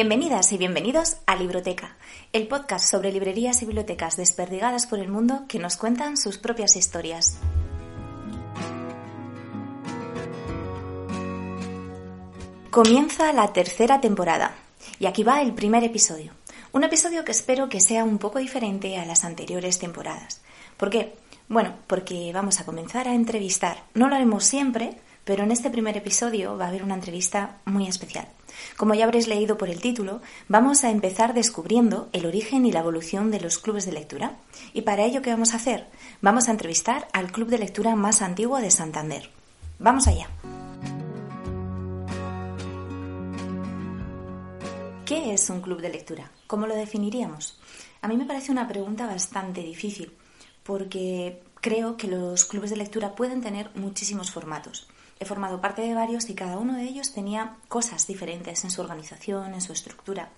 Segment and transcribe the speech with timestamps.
[0.00, 1.96] Bienvenidas y bienvenidos a Libroteca,
[2.32, 6.76] el podcast sobre librerías y bibliotecas desperdigadas por el mundo que nos cuentan sus propias
[6.76, 7.40] historias.
[12.70, 14.54] Comienza la tercera temporada
[15.00, 16.30] y aquí va el primer episodio.
[16.70, 20.40] Un episodio que espero que sea un poco diferente a las anteriores temporadas.
[20.76, 21.16] ¿Por qué?
[21.48, 23.82] Bueno, porque vamos a comenzar a entrevistar.
[23.94, 24.96] No lo haremos siempre,
[25.28, 28.26] pero en este primer episodio va a haber una entrevista muy especial.
[28.78, 32.80] Como ya habréis leído por el título, vamos a empezar descubriendo el origen y la
[32.80, 34.38] evolución de los clubes de lectura.
[34.72, 35.86] Y para ello, ¿qué vamos a hacer?
[36.22, 39.28] Vamos a entrevistar al club de lectura más antiguo de Santander.
[39.78, 40.30] Vamos allá.
[45.04, 46.30] ¿Qué es un club de lectura?
[46.46, 47.60] ¿Cómo lo definiríamos?
[48.00, 50.10] A mí me parece una pregunta bastante difícil,
[50.62, 54.88] porque creo que los clubes de lectura pueden tener muchísimos formatos.
[55.20, 58.80] He formado parte de varios y cada uno de ellos tenía cosas diferentes en su
[58.80, 60.30] organización, en su estructura.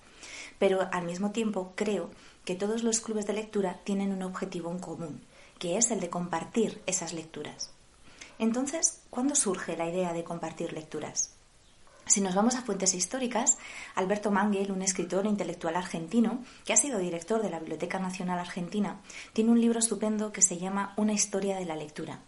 [0.57, 2.09] Pero al mismo tiempo creo
[2.45, 5.21] que todos los clubes de lectura tienen un objetivo en común,
[5.59, 7.71] que es el de compartir esas lecturas.
[8.39, 11.35] Entonces, ¿cuándo surge la idea de compartir lecturas?
[12.07, 13.59] Si nos vamos a fuentes históricas,
[13.95, 18.99] Alberto Mangel, un escritor intelectual argentino que ha sido director de la Biblioteca Nacional Argentina,
[19.33, 22.19] tiene un libro estupendo que se llama Una historia de la lectura.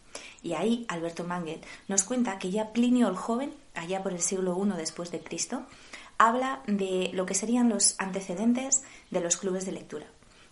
[0.43, 4.55] Y ahí Alberto Mangel nos cuenta que ya Plinio el Joven, allá por el siglo
[4.61, 5.65] I después de Cristo,
[6.17, 10.05] habla de lo que serían los antecedentes de los clubes de lectura.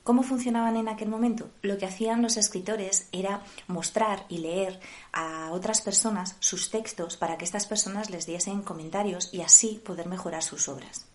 [0.03, 1.51] ¿Cómo funcionaban en aquel momento?
[1.61, 4.79] Lo que hacían los escritores era mostrar y leer
[5.13, 10.07] a otras personas sus textos para que estas personas les diesen comentarios y así poder
[10.07, 11.10] mejorar sus obras.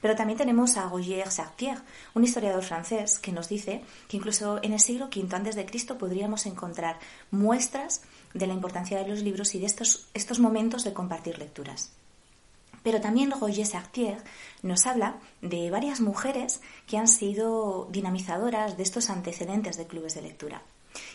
[0.00, 1.78] Pero también tenemos a Roger Sartier,
[2.14, 5.98] un historiador francés, que nos dice que incluso en el siglo V antes de Cristo
[5.98, 6.98] podríamos encontrar
[7.30, 8.02] muestras
[8.34, 11.92] de la importancia de los libros y de estos, estos momentos de compartir lecturas.
[12.82, 14.22] Pero también Roger Sartier
[14.62, 20.22] nos habla de varias mujeres que han sido dinamizadoras de estos antecedentes de clubes de
[20.22, 20.62] lectura.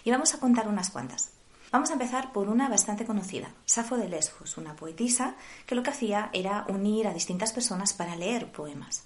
[0.04, 1.32] Y vamos a contar unas cuantas.
[1.76, 5.90] Vamos a empezar por una bastante conocida, Safo de Lesbos, una poetisa que lo que
[5.90, 9.04] hacía era unir a distintas personas para leer poemas.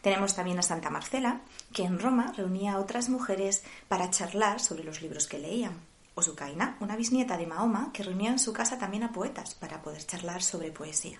[0.00, 1.40] Tenemos también a Santa Marcela,
[1.72, 5.72] que en Roma reunía a otras mujeres para charlar sobre los libros que leían.
[6.14, 9.82] O Sukaina, una bisnieta de Mahoma, que reunía en su casa también a poetas para
[9.82, 11.18] poder charlar sobre poesía.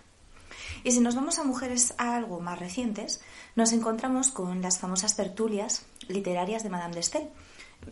[0.85, 3.21] Y si nos vamos a mujeres algo más recientes,
[3.57, 7.31] nos encontramos con las famosas tertulias literarias de Madame de Stael.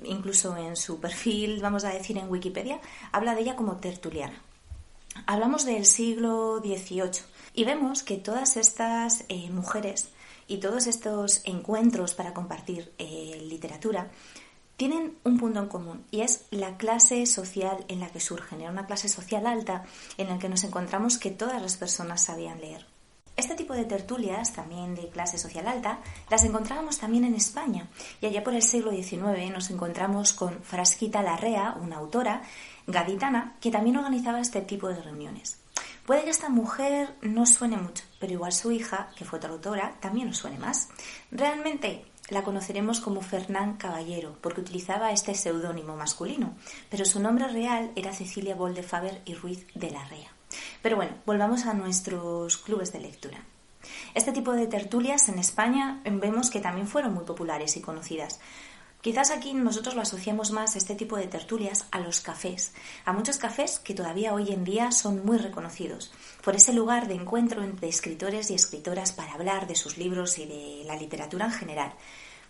[0.04, 2.80] Incluso en su perfil, vamos a decir en Wikipedia,
[3.12, 4.40] habla de ella como tertuliana.
[5.26, 7.22] Hablamos del siglo XVIII
[7.54, 10.08] y vemos que todas estas eh, mujeres
[10.48, 14.10] y todos estos encuentros para compartir eh, literatura
[14.76, 18.62] tienen un punto en común y es la clase social en la que surgen.
[18.62, 19.84] Era una clase social alta
[20.16, 22.91] en la que nos encontramos que todas las personas sabían leer.
[23.36, 27.88] Este tipo de tertulias, también de clase social alta, las encontrábamos también en España
[28.20, 32.42] y allá por el siglo XIX nos encontramos con Frasquita Larrea, una autora
[32.86, 35.58] gaditana, que también organizaba este tipo de reuniones.
[36.04, 39.96] Puede que esta mujer no suene mucho, pero igual su hija, que fue otra autora,
[40.00, 40.88] también nos suene más.
[41.30, 46.54] Realmente la conoceremos como Fernán Caballero, porque utilizaba este seudónimo masculino,
[46.90, 50.32] pero su nombre real era Cecilia Boldefaber y Ruiz de la Rea.
[50.82, 53.38] Pero bueno, volvamos a nuestros clubes de lectura.
[54.14, 58.40] Este tipo de tertulias en España vemos que también fueron muy populares y conocidas.
[59.02, 62.72] Quizás aquí nosotros lo asociamos más este tipo de tertulias a los cafés,
[63.04, 66.12] a muchos cafés que todavía hoy en día son muy reconocidos,
[66.44, 70.46] por ese lugar de encuentro entre escritores y escritoras para hablar de sus libros y
[70.46, 71.92] de la literatura en general.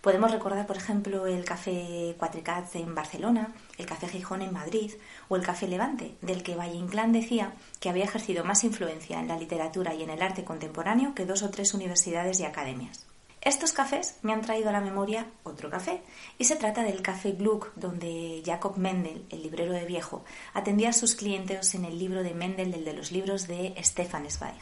[0.03, 4.91] Podemos recordar, por ejemplo, el Café Cuatrecat en Barcelona, el Café Gijón en Madrid
[5.29, 9.29] o el Café Levante, del que Valle Inclán decía que había ejercido más influencia en
[9.29, 13.05] la literatura y en el arte contemporáneo que dos o tres universidades y academias.
[13.39, 16.01] Estos cafés me han traído a la memoria otro café,
[16.37, 20.93] y se trata del Café Gluck, donde Jacob Mendel, el librero de viejo, atendía a
[20.93, 24.59] sus clientes en el libro de Mendel, el de los libros de Stefan Zweig.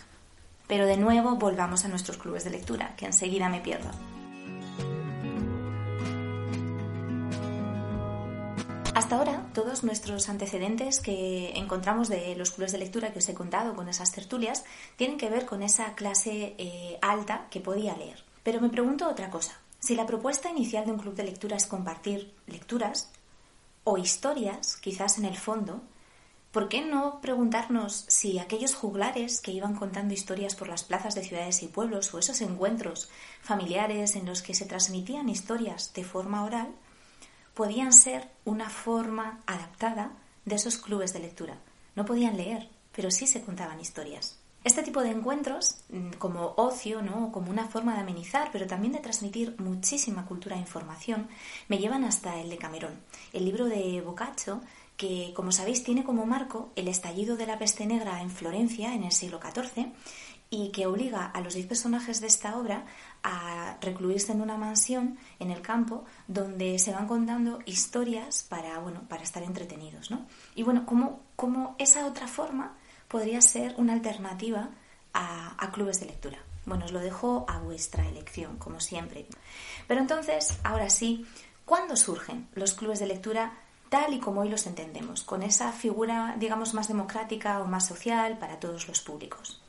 [0.68, 3.90] Pero de nuevo volvamos a nuestros clubes de lectura, que enseguida me pierdo.
[9.12, 13.34] Hasta ahora, todos nuestros antecedentes que encontramos de los clubes de lectura que os he
[13.34, 14.64] contado con esas tertulias
[14.96, 18.24] tienen que ver con esa clase eh, alta que podía leer.
[18.42, 19.60] Pero me pregunto otra cosa.
[19.80, 23.12] Si la propuesta inicial de un club de lectura es compartir lecturas
[23.84, 25.82] o historias, quizás en el fondo,
[26.54, 31.26] ¿por qué no preguntarnos si aquellos juglares que iban contando historias por las plazas de
[31.26, 33.10] ciudades y pueblos o esos encuentros
[33.42, 36.70] familiares en los que se transmitían historias de forma oral
[37.54, 40.12] podían ser una forma adaptada
[40.46, 41.60] de esos clubes de lectura.
[41.96, 44.38] No podían leer, pero sí se contaban historias.
[44.64, 47.32] Este tipo de encuentros, mm, como ocio, ¿no?
[47.32, 51.28] como una forma de amenizar, pero también de transmitir muchísima cultura e información,
[51.68, 53.00] me llevan hasta el de Camerón,
[53.34, 54.62] el libro de Boccaccio,
[54.98, 59.04] que, como sabéis, tiene como marco el estallido de la peste negra en Florencia en
[59.04, 59.88] el siglo XIV
[60.54, 62.86] y que obliga a los diez personajes de esta obra
[63.24, 69.02] a recluirse en una mansión en el campo donde se van contando historias para, bueno,
[69.08, 70.12] para estar entretenidos.
[70.12, 70.28] ¿no?
[70.54, 72.76] Y bueno, como esa otra forma
[73.08, 74.70] podría ser una alternativa
[75.14, 76.40] a, a clubes de lectura.
[76.66, 79.26] Bueno, os lo dejo a vuestra elección, como siempre.
[79.88, 81.26] Pero entonces, ahora sí,
[81.66, 83.54] ¿cuándo surgen los clubes de lectura
[83.90, 88.38] tal y como hoy los entendemos, con esa figura, digamos, más democrática o más social
[88.38, 89.62] para todos los públicos?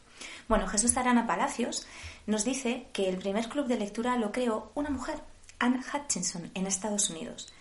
[0.49, 1.87] Bueno, Jesús Arana Palacios
[2.27, 5.23] nos dice que el primer club de lectura lo creó una mujer,
[5.59, 7.53] Anne Hutchinson, en Estados Unidos.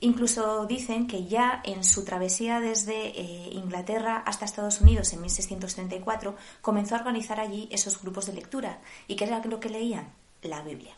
[0.00, 6.34] Incluso dicen que ya en su travesía desde eh, Inglaterra hasta Estados Unidos en 1634
[6.60, 8.80] comenzó a organizar allí esos grupos de lectura.
[9.06, 10.12] ¿Y qué era lo que leían?
[10.42, 10.96] La Biblia.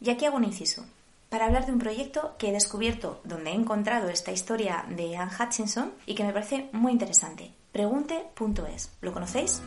[0.00, 0.86] Y aquí hago un inciso.
[1.28, 5.32] Para hablar de un proyecto que he descubierto donde he encontrado esta historia de Anne
[5.38, 7.52] Hutchinson y que me parece muy interesante.
[7.72, 8.92] Pregunte.es.
[9.02, 9.60] ¿Lo conocéis?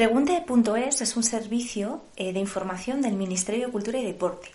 [0.00, 4.48] Pregunte.es es un servicio eh, de información del Ministerio de Cultura y Deporte.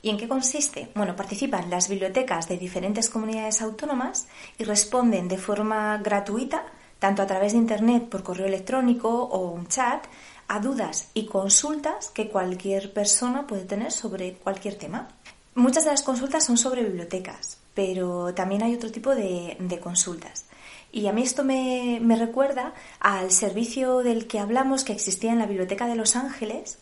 [0.00, 0.90] ¿Y en qué consiste?
[0.94, 4.28] Bueno, participan las bibliotecas de diferentes comunidades autónomas
[4.58, 6.66] y responden de forma gratuita,
[7.00, 10.04] tanto a través de Internet, por correo electrónico o un chat,
[10.46, 15.08] a dudas y consultas que cualquier persona puede tener sobre cualquier tema.
[15.56, 20.44] Muchas de las consultas son sobre bibliotecas, pero también hay otro tipo de consultas.
[20.92, 25.46] Y a mí esto me, recuerda al servicio del que hablamos que existía en la
[25.46, 26.78] Biblioteca de Los Ángeles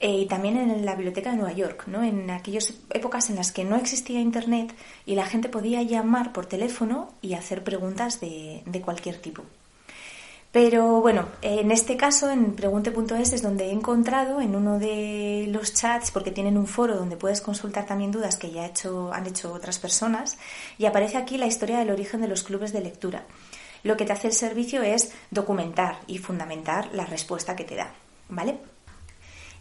[0.00, 2.02] eh, y también en la Biblioteca de Nueva York, ¿no?
[2.02, 4.74] en aquellas épocas en las que no existía Internet
[5.06, 9.44] y la gente podía llamar por teléfono y hacer preguntas de, de cualquier tipo.
[10.54, 15.74] Pero bueno, en este caso, en pregunte.es es donde he encontrado en uno de los
[15.74, 19.80] chats, porque tienen un foro donde puedes consultar también dudas que ya han hecho otras
[19.80, 20.38] personas,
[20.78, 23.24] y aparece aquí la historia del origen de los clubes de lectura.
[23.82, 27.92] Lo que te hace el servicio es documentar y fundamentar la respuesta que te da,
[28.28, 28.58] ¿vale?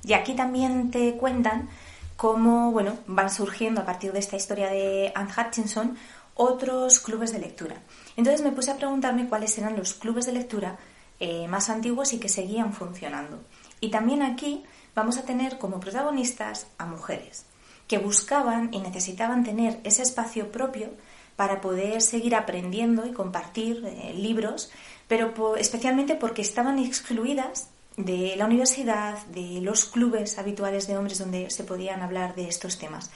[0.04, 1.70] Y aquí también te cuentan
[2.18, 5.98] cómo, bueno, van surgiendo a partir de esta historia de Anne Hutchinson
[6.36, 7.78] otros clubes de lectura.
[8.16, 10.78] Entonces me puse a preguntarme cuáles eran los clubes de lectura
[11.20, 13.42] eh, más antiguos y que seguían funcionando.
[13.80, 14.64] Y también aquí
[14.96, 17.46] vamos a tener como protagonistas a mujeres
[17.88, 20.90] que buscaban y necesitaban tener ese espacio propio
[21.36, 24.72] para poder seguir aprendiendo y compartir eh, libros,
[25.08, 31.50] pero especialmente porque estaban excluidas de la universidad, de los clubes habituales de hombres donde
[31.50, 33.12] se podían hablar de estos temas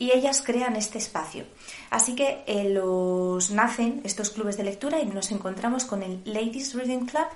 [0.00, 1.44] y ellas crean este espacio.
[1.90, 6.74] Así que eh, los nacen estos clubes de lectura y nos encontramos con el Ladies
[6.74, 7.26] Reading Club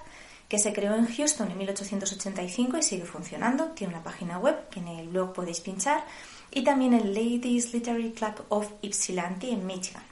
[0.48, 3.66] que se creó en Houston en 1885 y sigue funcionando.
[3.72, 6.04] Tiene una página web que en el blog podéis pinchar
[6.50, 10.02] y también el Ladies Literary Club of Ypsilanti en Michigan.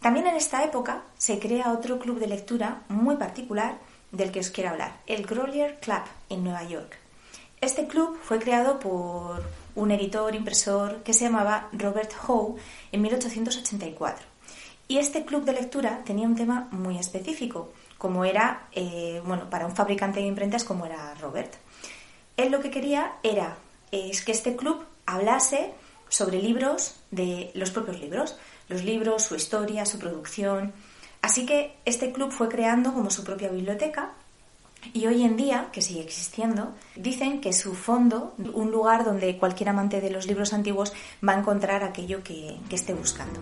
[0.00, 3.78] También en esta época se crea otro club de lectura muy particular
[4.10, 6.98] del que os quiero hablar, el Grolier Club en Nueva York.
[7.60, 12.56] Este club fue creado por un editor, impresor que se llamaba Robert Howe
[12.90, 14.26] en 1884.
[14.88, 19.66] Y este club de lectura tenía un tema muy específico, como era, eh, bueno, para
[19.66, 21.54] un fabricante de imprentas como era Robert.
[22.36, 23.56] Él lo que quería era
[23.90, 25.72] es que este club hablase
[26.08, 28.36] sobre libros de los propios libros,
[28.68, 30.72] los libros, su historia, su producción.
[31.22, 34.12] Así que este club fue creando como su propia biblioteca
[34.92, 39.70] y hoy en día, que sigue existiendo, dicen que su fondo, un lugar donde cualquier
[39.70, 40.92] amante de los libros antiguos
[41.26, 43.40] va a encontrar aquello que, esté buscando.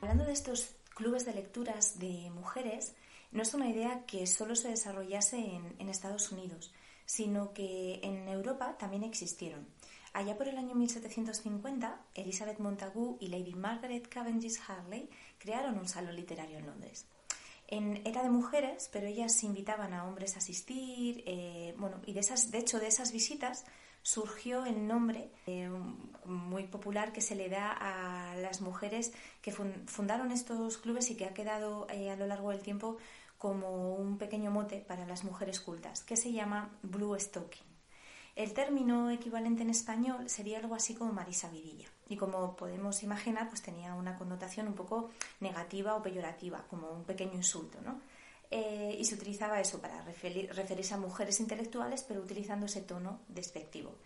[0.00, 2.94] Hablando de estos clubes de lecturas de mujeres,
[3.32, 6.72] no es una idea que solo se desarrollase en Estados Unidos,
[7.06, 9.66] sino que en Europa también existieron.
[10.14, 16.16] Allá por el año 1750, Elizabeth Montagu y Lady Margaret Cavendish Harley crearon un salón
[16.16, 17.06] literario en Londres.
[17.68, 22.50] era de mujeres, pero ellas invitaban a hombres a asistir, eh, bueno, y de esas,
[22.50, 23.64] de hecho, de esas visitas
[24.02, 25.70] surgió el nombre eh,
[26.26, 31.24] muy popular que se le da a las mujeres que fundaron estos clubes y que
[31.24, 32.98] ha quedado eh, a lo largo del tiempo
[33.38, 37.71] como un pequeño mote para las mujeres cultas, que se llama Blue Stocking.
[38.34, 41.88] El término equivalente en español sería algo así como Marisa Virilla.
[42.08, 45.10] Y como podemos imaginar, pues tenía una connotación un poco
[45.40, 48.00] negativa o peyorativa, como un pequeño insulto, ¿no?
[48.50, 53.96] Eh, y se utilizaba eso para referirse a mujeres intelectuales, pero utilizando ese tono despectivo.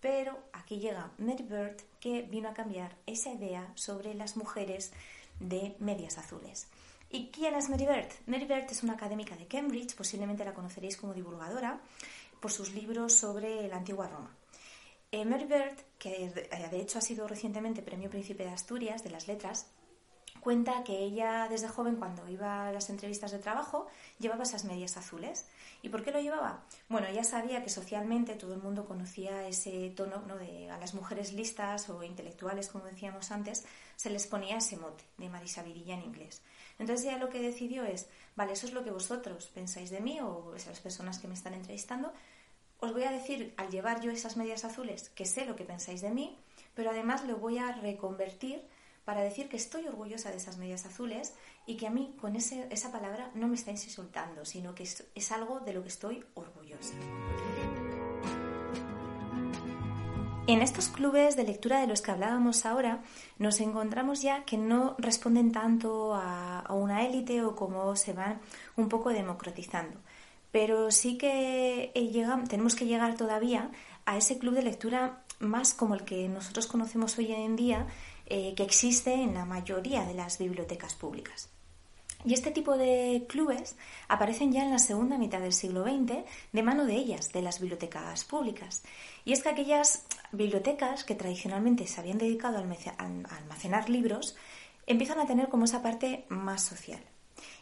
[0.00, 4.92] Pero aquí llega Mary Bird, que vino a cambiar esa idea sobre las mujeres
[5.40, 6.68] de medias azules.
[7.10, 8.10] ¿Y quién es Mary Bird?
[8.26, 11.80] Mary Bird es una académica de Cambridge, posiblemente la conoceréis como divulgadora
[12.44, 14.30] por sus libros sobre la antigua Roma.
[15.10, 19.28] Eh, Mary Bird, que de hecho ha sido recientemente Premio Príncipe de Asturias de las
[19.28, 19.68] Letras,
[20.40, 23.86] cuenta que ella desde joven cuando iba a las entrevistas de trabajo
[24.18, 25.46] llevaba esas medias azules.
[25.80, 26.64] ¿Y por qué lo llevaba?
[26.90, 30.36] Bueno, ella sabía que socialmente todo el mundo conocía ese tono ¿no?
[30.36, 33.64] de a las mujeres listas o intelectuales, como decíamos antes,
[33.96, 36.42] se les ponía ese mote de Marisa Virilla en inglés.
[36.78, 40.20] Entonces ella lo que decidió es, vale, eso es lo que vosotros pensáis de mí
[40.20, 42.12] o esas personas que me están entrevistando,
[42.84, 46.02] os voy a decir al llevar yo esas medias azules que sé lo que pensáis
[46.02, 46.38] de mí,
[46.74, 48.62] pero además lo voy a reconvertir
[49.04, 51.34] para decir que estoy orgullosa de esas medias azules
[51.66, 55.60] y que a mí con esa palabra no me estáis insultando, sino que es, algo
[55.60, 56.94] de lo que estoy orgullosa.
[60.46, 63.02] En estos clubes de lectura de los que hablábamos ahora,
[63.38, 68.40] nos encontramos ya que no responden tanto a, una élite o como se van
[68.76, 69.98] un poco democratizando.
[70.54, 71.90] Pero sí que
[72.48, 73.72] tenemos que llegar todavía
[74.06, 77.88] a ese club de lectura más como el que nosotros conocemos hoy en día,
[78.26, 81.48] eh, que existe en la mayoría de las bibliotecas públicas.
[82.24, 83.74] Y este tipo de clubes
[84.06, 87.58] aparecen ya en la segunda mitad del siglo XX de mano de ellas, de las
[87.58, 88.84] bibliotecas públicas.
[89.24, 94.36] Y es que aquellas bibliotecas que tradicionalmente se habían dedicado a almacenar libros
[94.86, 97.00] empiezan a tener como esa parte más social.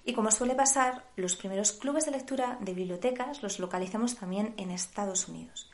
[0.04, 4.70] Y como suele pasar, los primeros clubes de lectura de bibliotecas los localizamos también en
[4.70, 5.72] Estados Unidos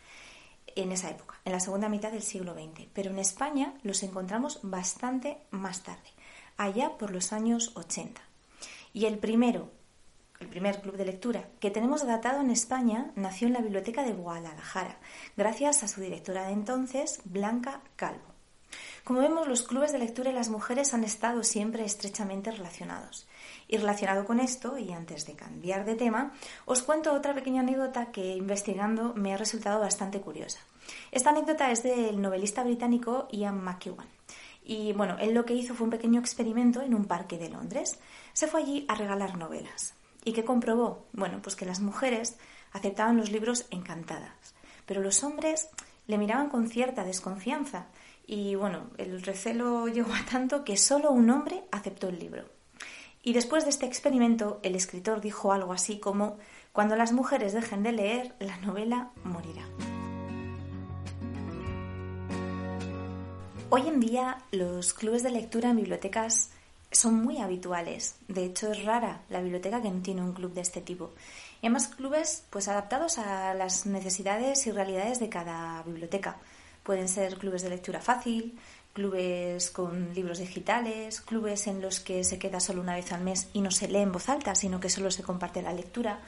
[0.82, 4.60] en esa época, en la segunda mitad del siglo XX, pero en España los encontramos
[4.62, 6.10] bastante más tarde,
[6.56, 8.20] allá por los años 80.
[8.92, 9.70] Y el primero,
[10.40, 14.12] el primer club de lectura que tenemos datado en España, nació en la Biblioteca de
[14.12, 14.98] Guadalajara,
[15.36, 18.34] gracias a su directora de entonces, Blanca Calvo.
[19.02, 23.27] Como vemos, los clubes de lectura y las mujeres han estado siempre estrechamente relacionados.
[23.68, 26.32] Y relacionado con esto, y antes de cambiar de tema,
[26.64, 30.58] os cuento otra pequeña anécdota que investigando me ha resultado bastante curiosa.
[31.12, 34.08] Esta anécdota es del novelista británico Ian McEwan.
[34.64, 37.98] Y bueno, él lo que hizo fue un pequeño experimento en un parque de Londres.
[38.32, 39.94] Se fue allí a regalar novelas.
[40.24, 41.06] ¿Y qué comprobó?
[41.12, 42.36] Bueno, pues que las mujeres
[42.72, 44.54] aceptaban los libros encantadas,
[44.86, 45.68] pero los hombres
[46.06, 47.86] le miraban con cierta desconfianza.
[48.26, 52.57] Y bueno, el recelo llegó a tanto que solo un hombre aceptó el libro.
[53.28, 56.38] Y después de este experimento, el escritor dijo algo así como,
[56.72, 59.68] cuando las mujeres dejen de leer, la novela morirá.
[63.68, 66.52] Hoy en día los clubes de lectura en bibliotecas
[66.90, 68.16] son muy habituales.
[68.28, 71.10] De hecho, es rara la biblioteca que no tiene un club de este tipo.
[71.60, 76.38] Y además clubes pues adaptados a las necesidades y realidades de cada biblioteca.
[76.82, 78.58] Pueden ser clubes de lectura fácil,
[78.98, 83.46] clubes con libros digitales, clubes en los que se queda solo una vez al mes
[83.52, 86.18] y no se lee en voz alta, sino que solo se comparte la lectura.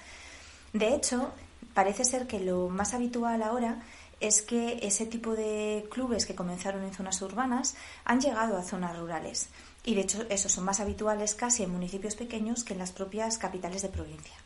[0.72, 1.32] De hecho,
[1.74, 3.82] parece ser que lo más habitual ahora
[4.20, 7.74] es que ese tipo de clubes que comenzaron en zonas urbanas
[8.04, 9.48] han llegado a zonas rurales.
[9.84, 13.36] Y de hecho, esos son más habituales casi en municipios pequeños que en las propias
[13.36, 14.36] capitales de provincia.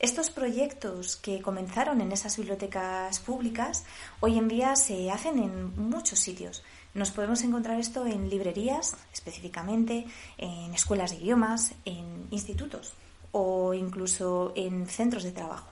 [0.00, 3.84] Estos proyectos que comenzaron en esas bibliotecas públicas
[4.18, 6.64] hoy en día se hacen en muchos sitios.
[6.94, 10.06] Nos podemos encontrar esto en librerías, específicamente,
[10.38, 12.94] en escuelas de idiomas, en institutos
[13.32, 15.66] o incluso en centros de trabajo.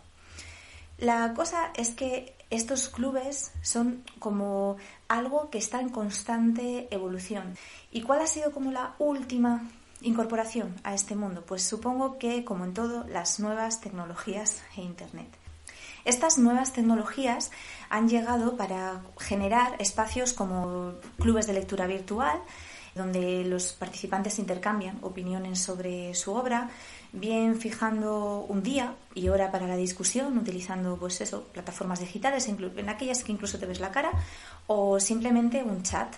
[0.98, 4.76] La cosa es que estos clubes son como
[5.08, 7.56] algo que está en constante evolución.
[7.90, 11.44] ¿Y cuál ha sido como la última incorporación a este mundo?
[11.46, 15.41] Pues supongo que, como en todo, las nuevas tecnologías e Internet.
[16.04, 17.50] Estas nuevas tecnologías
[17.88, 22.40] han llegado para generar espacios como clubes de lectura virtual,
[22.94, 26.70] donde los participantes intercambian opiniones sobre su obra,
[27.12, 32.88] bien fijando un día y hora para la discusión, utilizando pues eso, plataformas digitales, en
[32.88, 34.10] aquellas que incluso te ves la cara,
[34.66, 36.14] o simplemente un chat.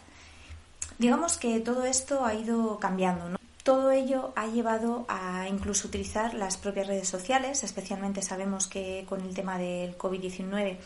[0.98, 3.38] Digamos que todo esto ha ido cambiando.
[3.64, 9.22] Todo ello ha llevado a incluso utilizar las propias redes sociales, especialmente sabemos que con
[9.22, 10.76] el tema del COVID-19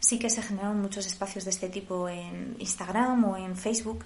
[0.00, 4.04] sí que se generaron muchos espacios de este tipo en Instagram o en Facebook.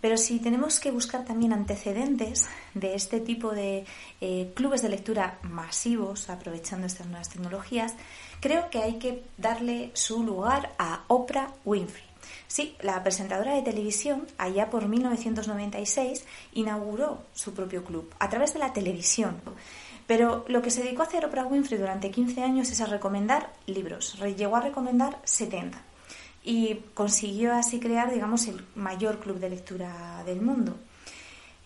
[0.00, 3.84] Pero si tenemos que buscar también antecedentes de este tipo de
[4.22, 7.92] eh, clubes de lectura masivos, aprovechando estas nuevas tecnologías,
[8.40, 12.05] creo que hay que darle su lugar a Oprah Winfrey.
[12.48, 18.60] Sí, la presentadora de televisión, allá por 1996, inauguró su propio club a través de
[18.60, 19.40] la televisión.
[20.06, 23.52] Pero lo que se dedicó a hacer Oprah Winfrey durante 15 años es a recomendar
[23.66, 24.16] libros.
[24.36, 25.82] Llegó a recomendar 70
[26.44, 30.76] y consiguió así crear, digamos, el mayor club de lectura del mundo.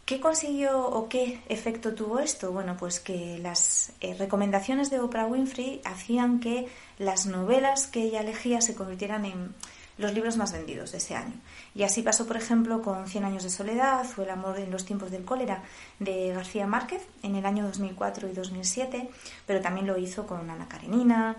[0.06, 2.50] ¿Qué consiguió o qué efecto tuvo esto?
[2.50, 6.66] Bueno, pues que las eh, recomendaciones de Oprah Winfrey hacían que
[6.98, 9.54] las novelas que ella elegía se convirtieran en
[10.00, 11.34] los libros más vendidos de ese año.
[11.74, 14.84] Y así pasó, por ejemplo, con Cien años de soledad o El amor en los
[14.84, 15.62] tiempos del cólera
[15.98, 19.10] de García Márquez en el año 2004 y 2007,
[19.46, 21.36] pero también lo hizo con Ana Karenina,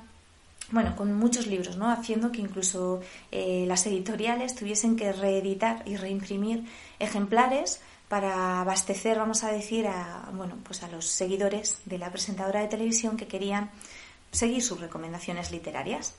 [0.72, 1.90] bueno, con muchos libros, ¿no?
[1.90, 3.02] Haciendo que incluso
[3.32, 6.66] eh, las editoriales tuviesen que reeditar y reimprimir
[7.00, 12.62] ejemplares para abastecer, vamos a decir, a, bueno, pues a los seguidores de la presentadora
[12.62, 13.72] de televisión que querían
[14.32, 16.14] seguir sus recomendaciones literarias.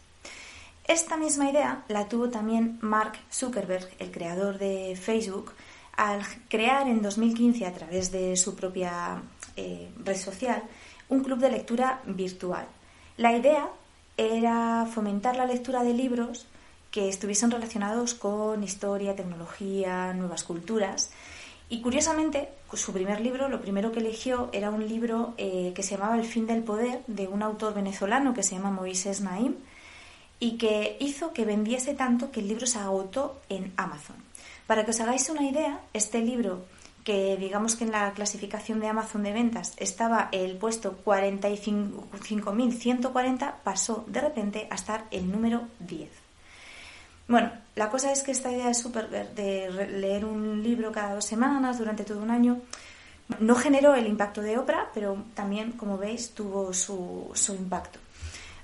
[0.87, 5.53] Esta misma idea la tuvo también Mark Zuckerberg, el creador de Facebook,
[5.97, 9.23] al crear en 2015 a través de su propia
[9.57, 10.63] eh, red social
[11.09, 12.67] un club de lectura virtual.
[13.19, 13.69] La idea
[14.17, 16.47] era fomentar la lectura de libros
[16.91, 21.11] que estuviesen relacionados con historia, tecnología, nuevas culturas.
[21.69, 25.97] Y curiosamente, su primer libro, lo primero que eligió era un libro eh, que se
[25.97, 29.57] llamaba El fin del poder, de un autor venezolano que se llama Moisés Naim,
[30.43, 34.17] y que hizo que vendiese tanto que el libro se agotó en Amazon.
[34.67, 36.65] Para que os hagáis una idea, este libro
[37.05, 44.05] que digamos que en la clasificación de Amazon de ventas estaba el puesto 45.140, pasó
[44.09, 46.11] de repente a estar el número 10.
[47.29, 51.25] Bueno, la cosa es que esta idea de super de leer un libro cada dos
[51.25, 52.61] semanas durante todo un año
[53.39, 58.01] no generó el impacto de Oprah, pero también, como veis, tuvo su impacto.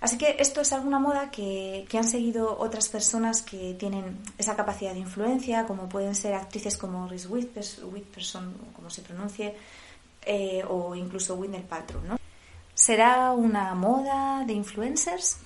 [0.00, 4.92] Así que esto es alguna moda que, han seguido otras personas que tienen esa capacidad
[4.92, 9.56] de influencia, como pueden ser actrices como Reese Witherspoon, como se pronuncie,
[10.24, 12.18] eh, o incluso Winner Paltrow, ¿no?
[12.74, 15.38] ¿Será una moda de influencers?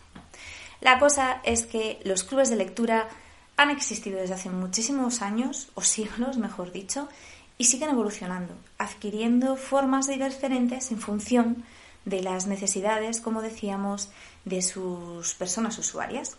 [0.83, 3.09] La cosa es que los clubes de lectura
[3.57, 7.09] han existido desde hace muchísimos años, o siglos, mejor dicho,
[7.57, 14.11] y siguen evolucionando, adquiriendo formas diferentes en función de las necesidades, como decíamos,
[14.45, 16.37] de sus personas usuarias.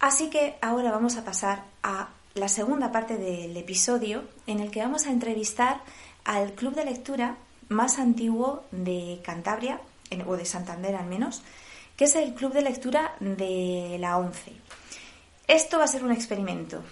[0.00, 4.80] Así que ahora vamos a pasar a la segunda parte del episodio en el que
[4.80, 5.82] vamos a entrevistar
[6.24, 7.36] al club de lectura
[7.68, 9.80] más antiguo de Cantabria,
[10.26, 11.42] o de Santander al menos,
[11.96, 14.52] que es el club de lectura de la ONCE.
[15.48, 16.82] Esto va a ser un experimento.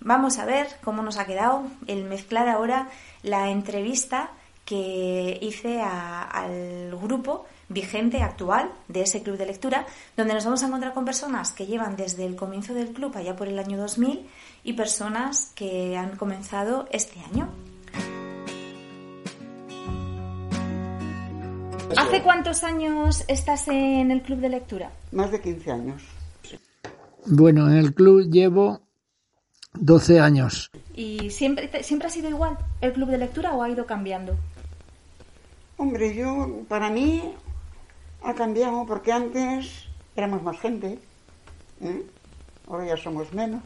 [0.00, 2.88] Vamos a ver cómo nos ha quedado el mezclar ahora
[3.22, 4.30] la entrevista
[4.64, 10.66] que hice al grupo vigente, actual, de ese club de lectura, donde nos vamos a
[10.66, 14.26] encontrar con personas que llevan desde el comienzo del club, allá por el año 2000,
[14.64, 17.48] y personas que han comenzado este año.
[21.96, 24.90] ¿Hace cuántos años estás en el club de lectura?
[25.12, 26.02] Más de 15 años.
[27.26, 28.80] Bueno, en el club llevo
[29.74, 30.70] 12 años.
[30.94, 34.36] ¿Y siempre, siempre ha sido igual el club de lectura o ha ido cambiando?
[35.76, 37.34] Hombre, yo, para mí,
[38.22, 40.98] ha cambiado porque antes éramos más gente.
[41.82, 42.02] ¿eh?
[42.68, 43.62] Ahora ya somos menos.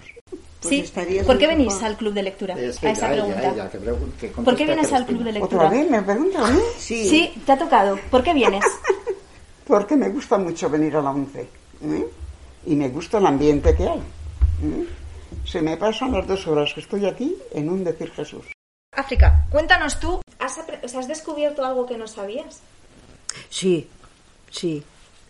[0.61, 0.93] Pues sí.
[1.25, 2.55] ¿Por qué venís al club de lectura?
[2.55, 3.71] a esa pregunta.
[4.45, 5.67] ¿Por qué vienes al club de lectura?
[5.67, 7.09] ¿Otra vez me preguntan a Sí.
[7.09, 7.99] Sí, te ha tocado.
[8.11, 8.65] ¿Por qué vienes?
[9.67, 11.49] porque me gusta mucho venir a la once.
[11.83, 12.09] ¿eh?
[12.67, 13.99] Y me gusta el ambiente que hay.
[13.99, 14.87] ¿eh?
[15.45, 18.58] Se me pasan las dos horas que estoy aquí en un decir Jesús.
[18.99, 20.59] África, cuéntanos tú, ¿has,
[20.95, 22.61] ¿has descubierto algo que no sabías?
[23.49, 23.89] Sí,
[24.51, 24.83] Sí,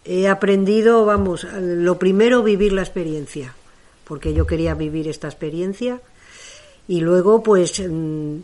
[0.04, 3.54] he aprendido, vamos, lo primero vivir la experiencia,
[4.04, 6.00] porque yo quería vivir esta experiencia
[6.86, 8.38] y luego pues mm,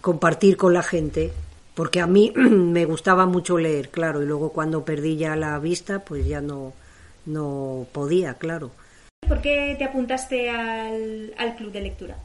[0.00, 1.32] compartir con la gente,
[1.74, 6.00] porque a mí me gustaba mucho leer, claro, y luego cuando perdí ya la vista
[6.00, 6.72] pues ya no,
[7.24, 8.70] no podía, claro.
[9.26, 12.16] ¿Por qué te apuntaste al, al club de lectura?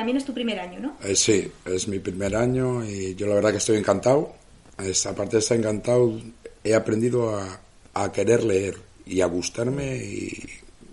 [0.00, 0.96] También es tu primer año, ¿no?
[1.04, 4.32] Eh, sí, es mi primer año y yo la verdad que estoy encantado.
[4.78, 6.18] Aparte de estar encantado,
[6.64, 7.60] he aprendido a,
[7.92, 10.42] a, querer leer y a gustarme y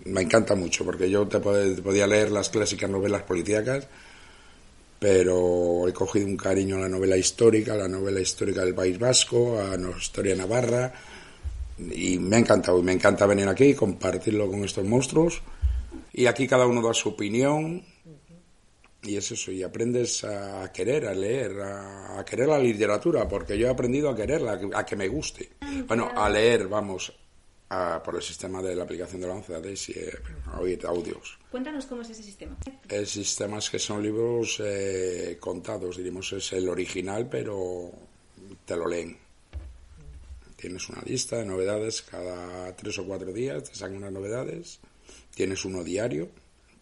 [0.04, 3.88] me encanta mucho porque yo te, podía leer las clásicas novelas policíacas
[4.98, 8.98] pero he cogido un cariño a la novela histórica, a la novela histórica del País
[8.98, 10.92] Vasco, a la historia navarra,
[11.78, 12.82] y me ha encantado.
[12.82, 15.40] Me encanta venir aquí y compartirlo con estos monstruos.
[16.12, 17.84] Y aquí cada uno da su opinión,
[19.02, 23.68] y es eso, y aprendes a querer, a leer, a, querer la literatura, porque yo
[23.68, 25.50] he aprendido a quererla, a que me guste.
[25.86, 27.12] Bueno, a leer, vamos,
[28.04, 30.12] por el sistema de la aplicación de la ONCE,
[30.46, 31.38] a oír audios.
[31.50, 32.56] Cuéntanos cómo es ese sistema.
[32.88, 37.92] El sistema es que son libros eh, contados, diríamos, es el original, pero
[38.64, 39.16] te lo leen.
[40.56, 44.80] Tienes una lista de novedades cada tres o cuatro días, te sacan unas novedades,
[45.32, 46.28] tienes uno diario,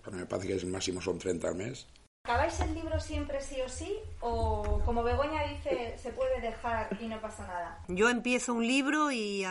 [0.03, 1.87] bueno, me parece que el máximo son 30 al mes
[2.27, 3.95] ¿Acabáis el libro siempre sí o sí?
[4.21, 7.85] ¿O como Begoña dice, se puede dejar y no pasa nada?
[7.87, 9.45] Yo empiezo un libro y,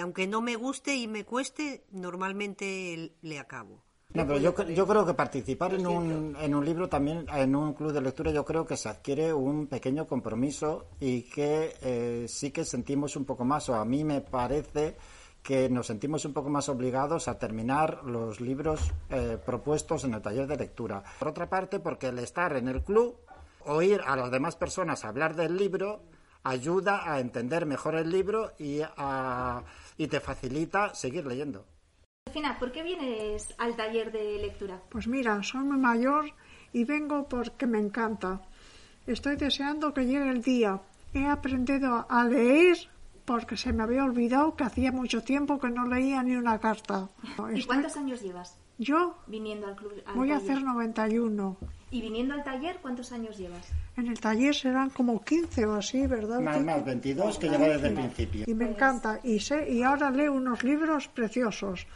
[0.00, 3.82] aunque no me guste y me cueste, normalmente le acabo.
[4.14, 7.74] No, pero yo, yo creo que participar en un, en un libro también, en un
[7.74, 12.50] club de lectura, yo creo que se adquiere un pequeño compromiso y que eh, sí
[12.50, 14.96] que sentimos un poco más, o a mí me parece
[15.46, 20.20] que nos sentimos un poco más obligados a terminar los libros eh, propuestos en el
[20.20, 21.04] taller de lectura.
[21.20, 23.20] Por otra parte, porque el estar en el club,
[23.64, 26.02] oír a las demás personas hablar del libro,
[26.42, 28.80] ayuda a entender mejor el libro y,
[29.96, 31.64] y te facilita seguir leyendo.
[32.32, 34.82] Fina, ¿por qué vienes al taller de lectura?
[34.88, 36.24] Pues mira, soy muy mayor
[36.72, 38.42] y vengo porque me encanta.
[39.06, 40.80] Estoy deseando que llegue el día.
[41.14, 42.76] He aprendido a leer
[43.26, 47.10] porque se me había olvidado que hacía mucho tiempo que no leía ni una carta.
[47.54, 48.56] ¿Y cuántos años llevas?
[48.78, 49.92] Yo viniendo al club.
[50.14, 51.56] voy a hacer 91.
[51.90, 53.66] ¿Y viniendo al taller cuántos años llevas?
[53.96, 56.40] En el taller serán como 15 o así, ¿verdad?
[56.40, 58.44] Más, más, 22 que lleva desde el principio.
[58.46, 59.20] Y me encanta.
[59.24, 61.86] Y, sé, y ahora leo unos libros preciosos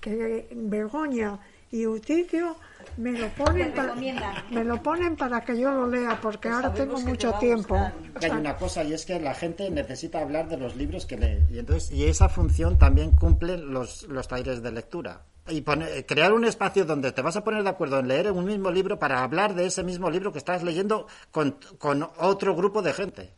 [0.00, 1.38] que Begoña
[1.70, 2.56] y Uticio
[2.96, 6.72] me lo ponen para, me lo ponen para que yo lo lea porque pues ahora
[6.72, 7.76] tengo mucho tiempo
[8.20, 11.44] hay una cosa y es que la gente necesita hablar de los libros que lee
[11.50, 16.44] y entonces y esa función también cumplen los, los talleres de lectura y crear un
[16.44, 19.54] espacio donde te vas a poner de acuerdo en leer un mismo libro para hablar
[19.54, 23.30] de ese mismo libro que estás leyendo con, con otro grupo de gente.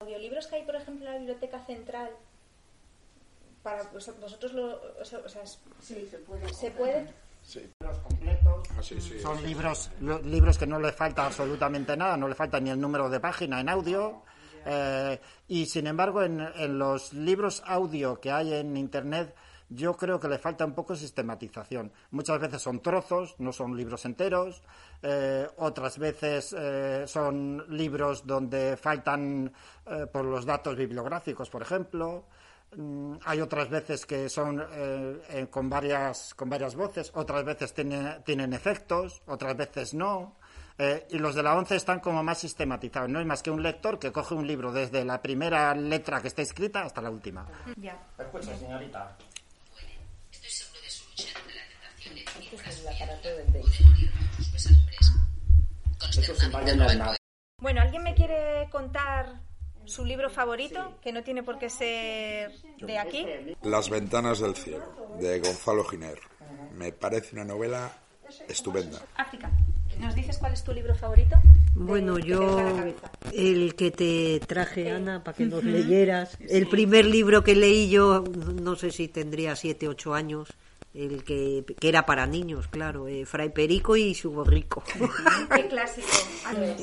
[0.00, 2.10] Audiolibros que hay, por ejemplo, en la biblioteca central,
[3.62, 5.20] para vosotros lo, o sea,
[5.80, 6.52] sí, se puede.
[6.52, 7.06] ¿Se puede?
[7.54, 8.68] Libros completos.
[8.78, 8.82] Ah,
[9.20, 9.90] son libros,
[10.24, 13.60] libros que no le falta absolutamente nada, no le falta ni el número de página
[13.60, 14.22] en audio.
[14.64, 19.34] Eh, y sin embargo, en, los libros audio que hay en Internet,
[19.68, 21.92] yo creo que le falta un poco sistematización.
[22.12, 24.62] Muchas veces son trozos, no son libros enteros.
[25.02, 29.52] Eh, otras veces eh, son libros donde faltan
[30.12, 32.24] por los datos bibliográficos, por ejemplo.
[32.74, 37.74] Mm, hay otras veces que son eh, eh, con, varias, con varias voces, otras veces
[37.74, 40.36] tienen efectos, otras veces no.
[40.78, 43.10] Eh, y los de la ONCE están como más sistematizados.
[43.10, 46.28] No es más que un lector que coge un libro desde la primera letra que
[46.28, 47.46] está escrita hasta la última.
[47.76, 47.98] Ya.
[48.18, 49.16] Escucha, señorita.
[50.30, 53.56] Estoy seguro de su lucha ante la tentación de Este es el aparato del
[56.10, 57.18] Esto es
[57.58, 59.51] Bueno, ¿alguien me quiere contar
[59.84, 63.26] su libro favorito, que no tiene por qué ser de aquí.
[63.62, 64.84] Las ventanas del cielo,
[65.20, 66.18] de Gonzalo Giner.
[66.74, 67.92] Me parece una novela
[68.48, 69.00] estupenda.
[69.16, 69.50] África,
[69.98, 71.36] ¿nos dices cuál es tu libro favorito?
[71.74, 72.58] Bueno, yo
[73.32, 76.36] el que te traje, Ana, para que nos leyeras.
[76.40, 78.24] El primer libro que leí yo,
[78.62, 80.48] no sé si tendría siete, ocho años,
[80.94, 84.82] el que, era para niños, claro, eh, Fray Perico y su borrico.
[85.54, 86.06] Qué clásico.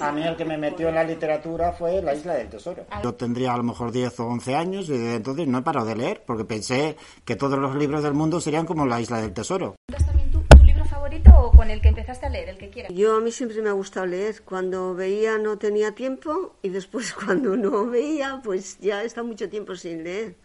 [0.01, 2.85] A mí el que me metió en la literatura fue La Isla del Tesoro.
[3.03, 5.85] Yo tendría a lo mejor 10 o 11 años y desde entonces no he parado
[5.85, 9.33] de leer porque pensé que todos los libros del mundo serían como La Isla del
[9.33, 9.75] Tesoro.
[9.95, 12.69] ¿Es también tu, tu libro favorito o con el que empezaste a leer, el que
[12.69, 12.91] quieras?
[12.91, 14.41] Yo a mí siempre me ha gustado leer.
[14.43, 19.75] Cuando veía no tenía tiempo y después cuando no veía pues ya está mucho tiempo
[19.75, 20.35] sin leer.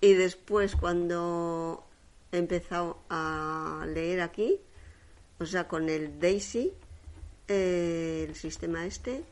[0.00, 1.85] Y después cuando
[2.32, 4.60] he empezado a leer aquí,
[5.38, 6.72] o sea, con el Daisy,
[7.48, 9.24] eh, el sistema este.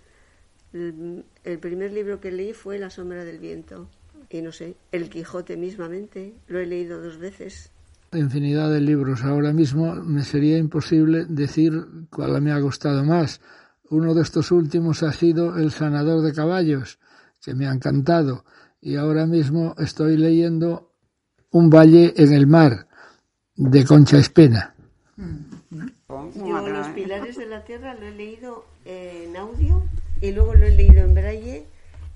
[0.73, 3.89] El, primer libro que leí fue La sombra del viento.
[4.29, 7.71] Y no sé, El Quijote mismamente, lo he leído dos veces.
[8.13, 9.23] Infinidad de libros.
[9.23, 11.73] Ahora mismo me sería imposible decir
[12.11, 13.41] cuál me ha gustado más.
[13.91, 16.99] Uno de estos últimos ha sido El sanador de caballos,
[17.41, 18.45] que me ha encantado.
[18.81, 20.94] Y ahora mismo estoy leyendo
[21.55, 22.89] Un valle en el mar,
[23.55, 24.75] de Concha Espena.
[26.35, 29.81] Yo Los Pilares de la Tierra lo he leído en audio
[30.21, 31.67] y luego lo he leído en braille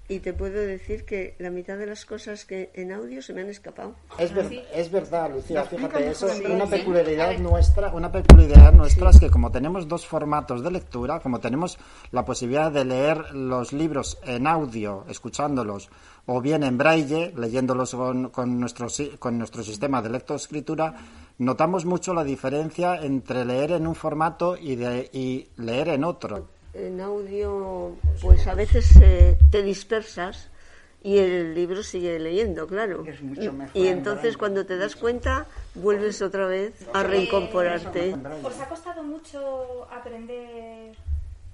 [0.09, 3.43] y te puedo decir que la mitad de las cosas que en audio se me
[3.43, 3.95] han escapado.
[4.19, 4.33] Es,
[4.73, 9.51] es verdad, Lucía, fíjate, eso es una peculiaridad nuestra, una peculiaridad nuestra es que como
[9.51, 11.79] tenemos dos formatos de lectura, como tenemos
[12.11, 15.91] la posibilidad de leer los libros en audio, escuchándolos,
[16.25, 20.95] o bien en braille, leyéndolos con, con, nuestro, con nuestro sistema de lectoescritura,
[21.37, 26.58] notamos mucho la diferencia entre leer en un formato y, de, y leer en otro
[26.79, 30.49] en audio, pues a veces eh, te dispersas
[31.03, 33.05] y el libro sigue leyendo, claro.
[33.75, 38.15] y, entonces cuando te das cuenta, vuelves otra vez a reincorporarte.
[38.43, 40.97] ¿Os ha costado mucho aprender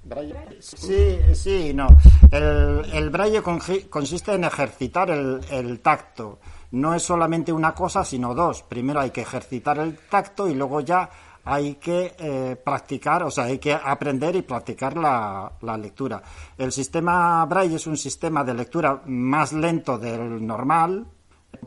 [0.05, 0.35] Braille.
[0.61, 1.89] Sí, sí, no.
[2.31, 3.43] El, el braille
[3.89, 6.39] consiste en ejercitar el, el, tacto.
[6.73, 8.63] No es solamente una cosa, sino dos.
[8.63, 11.09] Primero hay que ejercitar el tacto y luego ya
[11.44, 16.22] hay que eh, practicar, o sea, hay que aprender y practicar la, la, lectura.
[16.57, 21.07] El sistema Braille es un sistema de lectura más lento del normal,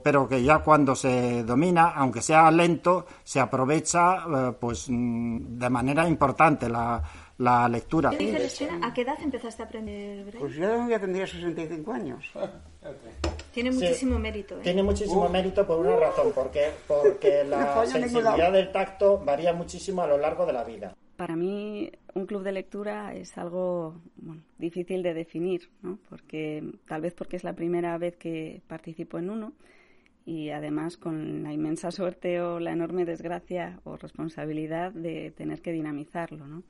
[0.04, 5.70] pero que ya cuando se domina, aunque sea lento, se aprovecha eh, pues mm, de
[5.70, 7.02] manera importante la,
[7.38, 8.10] la lectura.
[8.10, 10.40] ¿A qué edad empezaste a aprender Braille?
[10.40, 12.26] Pues yo ya tendría 65 años.
[13.58, 14.60] Tiene muchísimo mérito.
[14.60, 14.62] ¿eh?
[14.62, 20.08] Tiene muchísimo mérito por una razón, porque, porque la sensibilidad del tacto varía muchísimo a
[20.08, 20.96] lo largo de la vida.
[21.16, 23.96] Para mí, un club de lectura es algo
[24.60, 25.98] difícil de definir, ¿no?
[26.08, 29.54] porque tal vez porque es la primera vez que participo en uno
[30.24, 35.72] y además con la inmensa suerte o la enorme desgracia o responsabilidad de tener que
[35.72, 36.46] dinamizarlo.
[36.46, 36.62] ¿no?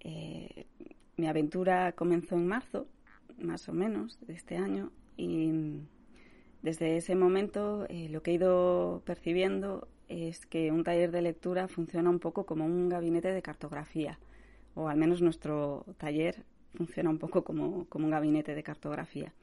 [0.00, 0.66] Eh,
[1.16, 2.88] mi aventura comenzó en marzo,
[3.38, 5.80] más o menos, de este año, y
[6.64, 11.68] desde ese momento eh, lo que he ido percibiendo es que un taller de lectura
[11.68, 14.18] funciona un poco como un gabinete de cartografía,
[14.74, 16.42] o al menos nuestro taller
[16.74, 19.34] funciona un poco como, como un gabinete de cartografía,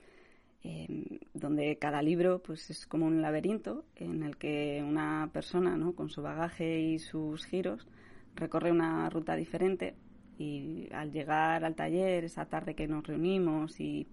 [0.63, 5.93] em, donde cada libro pues, es como un laberinto en el que una persona ¿no?
[5.93, 7.87] con su bagaje y sus giros
[8.33, 9.93] recorre una ruta diferente
[10.39, 14.07] y al llegar al taller, esa tarde que nos reunimos y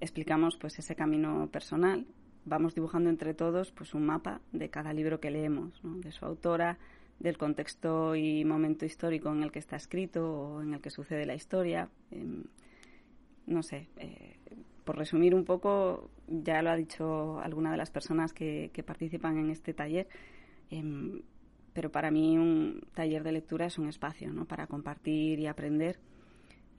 [0.00, 2.04] explicamos pues ese camino personal,
[2.48, 6.78] vamos dibujando entre todos pues un mapa de cada libro que leemos, de su autora,
[7.18, 11.26] del contexto y momento histórico en el que está escrito o en el que sucede
[11.26, 11.88] la historia.
[12.10, 12.44] Em,
[13.46, 14.36] no sé, eh,
[14.84, 19.50] por resumir un poco, ya lo ha dicho alguna de las personas que, participan en
[19.50, 20.08] este taller,
[20.70, 21.22] em,
[21.72, 24.44] pero para mí un taller de lectura es un espacio ¿no?
[24.46, 25.98] para compartir y aprender,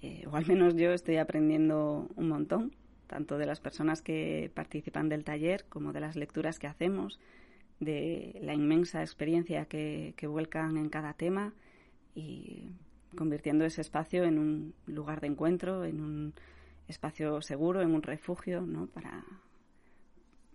[0.01, 2.71] eh, o al menos yo estoy aprendiendo un montón
[3.09, 7.19] tanto de las personas que participan del taller como de las lecturas que hacemos,
[7.79, 11.53] de la inmensa experiencia que, vuelcan en cada tema
[12.13, 12.69] y
[13.17, 16.33] convirtiendo ese espacio en un lugar de encuentro, en un
[16.87, 18.85] espacio seguro, en un refugio, ¿no?
[18.87, 19.23] Para,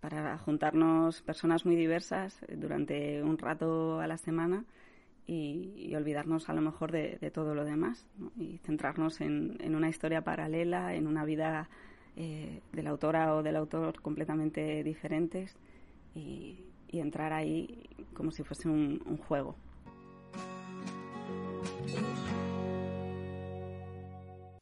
[0.01, 4.65] para juntarnos personas muy diversas durante un rato a la semana
[5.27, 10.23] y, olvidarnos a lo mejor de, todo lo demás y centrarnos en, en, una historia
[10.23, 11.69] paralela, en una vida
[12.17, 15.57] eh, de la autora o del autor completamente diferentes
[16.15, 19.57] y, entrar ahí como si fuese un, un juego.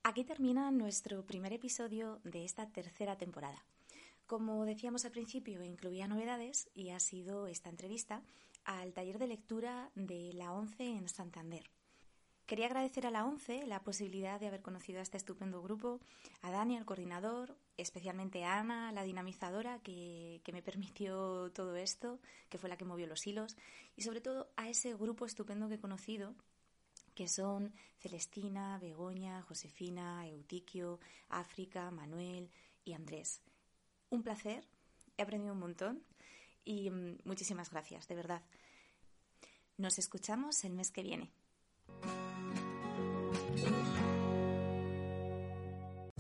[0.03, 3.63] Aquí termina nuestro primer episodio de esta tercera temporada.
[4.27, 8.23] Como decíamos al principio, incluía novedades y ha sido esta entrevista
[8.65, 11.71] al taller de lectura de la ONCE en Santander.
[12.47, 16.01] Quería agradecer a la ONCE la posibilidad de haber conocido a este estupendo grupo,
[16.43, 22.59] a Dani, el coordinador, especialmente a Ana, la dinamizadora, que, me permitió todo esto, que
[22.59, 23.57] fue la que movió los hilos,
[23.97, 26.35] y sobre todo a ese grupo estupendo que he conocido,
[27.15, 32.51] que son Celestina, Begoña, Josefina, Eutiquio, África, Manuel
[32.85, 33.41] y Andrés.
[34.11, 34.67] Un placer,
[35.17, 36.03] he aprendido un montón
[36.65, 38.43] y mm, muchísimas gracias, de verdad.
[39.79, 41.31] Nos escuchamos el mes que viene.